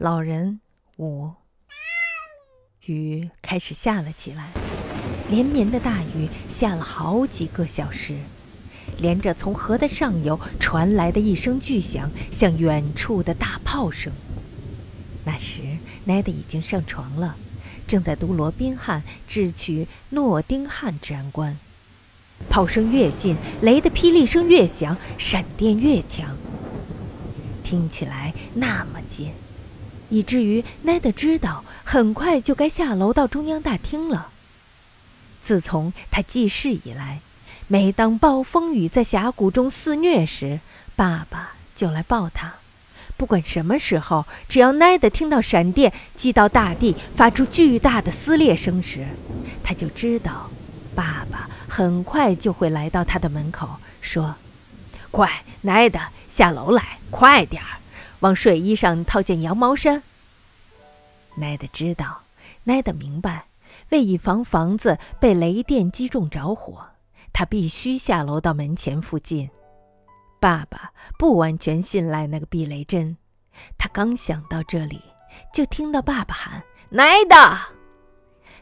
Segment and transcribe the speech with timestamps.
[0.00, 0.60] 老人
[0.96, 1.30] 五，
[2.86, 4.48] 雨开始下了起来，
[5.28, 8.16] 连绵的大雨下了好几个小时，
[8.96, 14.10] 连着从河的上游传来的一声巨响，像远处的大炮声。
[15.26, 15.60] 那时，
[16.06, 17.36] 奈德已经上床了，
[17.86, 21.58] 正在读罗宾汉智取诺丁汉治安官。
[22.48, 26.34] 炮声越近，雷的霹雳声越响，闪电越强，
[27.62, 29.30] 听起来那么近。
[30.10, 34.28] 以至于奈德知道，很快就该下楼到中央大厅了。
[35.42, 37.20] 自从他记事以来，
[37.66, 40.60] 每当暴风雨在峡谷中肆虐时，
[40.94, 42.54] 爸爸就来抱他。
[43.16, 49.06] 不管什么时候，只要奈德听到闪电击到大地，发出巨大的撕裂声时，
[49.62, 50.50] 他就知道，
[50.94, 53.68] 爸爸很快就会来到他的门口，
[54.00, 54.34] 说
[55.10, 55.98] ：“快，奈德，
[56.28, 57.79] 下楼来，快点儿。”
[58.20, 60.02] 往睡衣上套件羊毛衫。
[61.34, 62.22] 奈德知道，
[62.64, 63.46] 奈德明白，
[63.90, 66.86] 为以防房子被雷电击中着火，
[67.32, 69.48] 他必须下楼到门前附近。
[70.38, 73.16] 爸爸不完全信赖那个避雷针，
[73.76, 75.00] 他刚想到这里，
[75.52, 77.36] 就听到爸爸喊：“奈德！”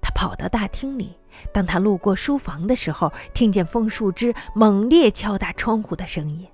[0.00, 1.16] 他跑到大厅里。
[1.50, 6.46] 当他路过书房的时候，听见风树枝猛烈敲打窗户的声音。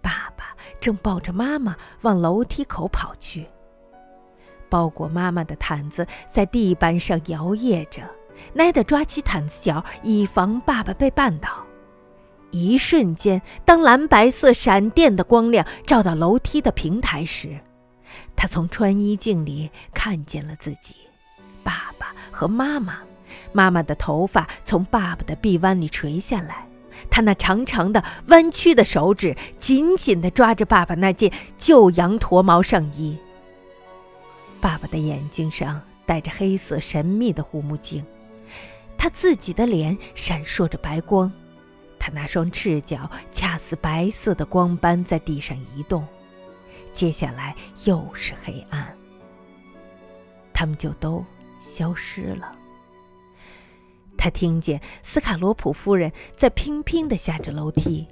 [0.00, 0.43] 爸爸
[0.84, 3.46] 正抱着妈妈往楼梯口跑去。
[4.68, 8.02] 包裹妈妈的毯子在地板上摇曳着，
[8.52, 11.48] 奈德抓起毯子角，以防爸爸被绊倒。
[12.50, 17.58] 一瞬间，当蓝白色闪电的光亮照到楼梯的平台时，
[18.36, 20.94] 他从穿衣镜里看见了自己，
[21.62, 22.98] 爸爸和妈妈。
[23.52, 26.68] 妈妈的头发从爸爸的臂弯里垂下来。
[27.10, 33.16] 他那长长的、弯曲的手指紧紧地抓着爸爸那件旧羊驼毛上衣。
[34.60, 38.04] 爸爸的眼睛上戴着黑色神秘的护目镜，
[38.96, 41.30] 他自己的脸闪烁着白光，
[41.98, 46.06] 他那双赤脚恰似白色的光斑在地上移动。
[46.92, 48.86] 接下来又是黑暗，
[50.52, 51.24] 他们就都
[51.60, 52.56] 消失了。
[54.24, 58.08] 他听见斯卡罗普夫人在拼拼地下着楼梯。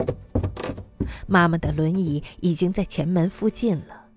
[1.26, 4.08] 妈妈的轮椅已经在前门附近了。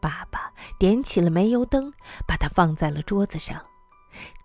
[0.00, 1.92] 爸爸点起了煤油灯，
[2.24, 3.60] 把它放在了桌子上。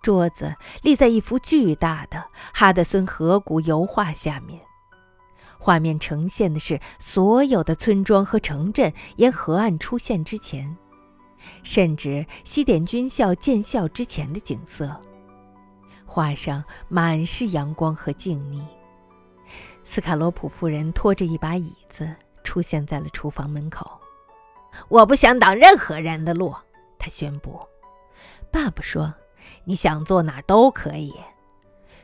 [0.01, 4.59] 桌子立在一幅巨大的哈德森河谷油画下面。
[5.59, 10.75] 画面呈现的是所有的村庄和城镇沿河岸出现之前，
[11.61, 14.99] 甚至西点军校建校之前的景色。
[16.15, 18.63] 画上满是阳光和静谧。
[19.83, 22.09] 斯卡罗普夫人拖着一把椅子
[22.41, 23.85] 出现在了厨房门口。
[24.87, 26.55] 我不想挡任何人的路，
[26.97, 27.59] 她宣布。
[28.49, 29.13] 爸爸说
[29.65, 31.13] ：“你想坐哪儿都可以。”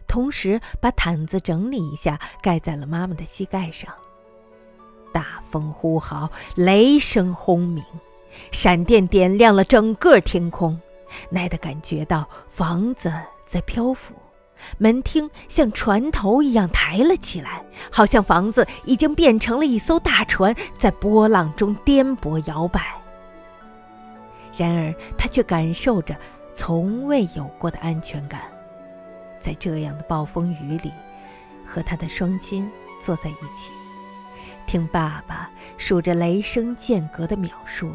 [0.09, 3.93] 同时把毯子整理一下，盖在了妈妈的膝盖上。
[5.13, 7.81] 大风呼号，雷声轰鸣，
[8.51, 10.77] 闪电点亮了整个天空。
[11.29, 13.09] 奈德感觉到房子。
[13.51, 14.15] 在漂浮，
[14.77, 22.95] 门厅像船头一样抬了起来，好像房子已经变成了一艘大船，在波浪中颠簸摇摆。
[24.55, 26.15] 然而，他却感受着
[26.53, 28.39] 从未有过的安全感，
[29.37, 30.93] 在这样的暴风雨里，
[31.67, 33.73] 和他的双亲坐在一起，
[34.65, 37.91] 听爸爸数着雷声间隔的秒数。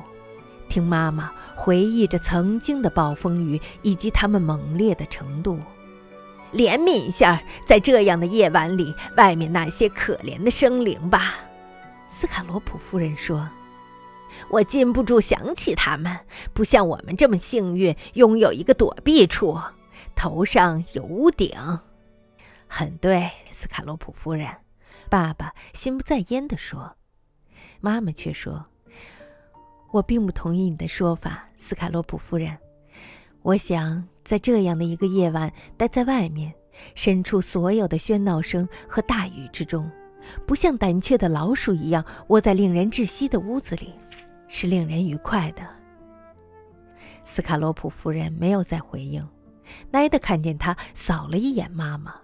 [0.68, 5.58] 听妈妈回忆着曾经的暴风雨以及它们猛烈的程度，
[6.52, 11.34] 怜悯一下在这样的夜晚里外面那些可怜的生灵吧，
[12.08, 13.48] 斯卡罗普夫人说
[14.50, 16.18] ：“我禁不住想起他们，
[16.52, 19.58] 不像我们这么幸运，拥有一个躲避处，
[20.14, 21.50] 头上有屋顶。”
[22.68, 24.48] 很对，斯卡罗普夫人，
[25.08, 26.96] 爸爸心不在焉地说，
[27.80, 28.66] 妈妈却说。
[29.90, 32.56] 我并不同意你的说法，斯卡洛普夫人。
[33.42, 36.52] 我想在这样的一个夜晚待在外面，
[36.94, 39.90] 身处所有的喧闹声和大雨之中，
[40.46, 43.94] 不像胆怯的老鼠一样窝在令人窒息的屋子里，
[44.48, 45.62] 是令人愉快的。
[47.24, 49.26] 斯卡洛普夫人没有再回应。
[49.90, 52.14] 奈德看见他扫了一眼妈妈，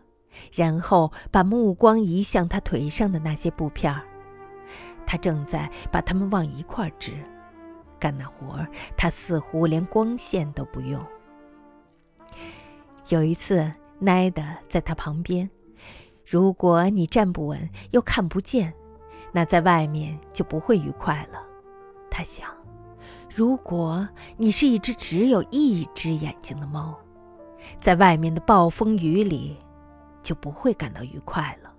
[0.52, 4.02] 然后把目光移向他腿上的那些布片儿，
[5.06, 7.12] 他正在把它们往一块儿织。
[8.02, 8.66] 干那活儿，
[8.96, 11.00] 他似乎连光线都不用。
[13.10, 13.70] 有一次，
[14.00, 15.48] 奈德在他旁边。
[16.26, 18.74] 如果你站不稳又看不见，
[19.30, 21.40] 那在外面就不会愉快了。
[22.10, 22.48] 他想，
[23.32, 26.98] 如果你是一只只有一只眼睛的猫，
[27.78, 29.56] 在外面的暴风雨里，
[30.22, 31.72] 就不会感到愉快了。